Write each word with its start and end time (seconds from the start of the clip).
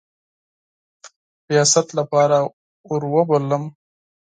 ریاست 1.49 1.87
لپاره 1.97 2.37
وروبللم. 2.89 3.63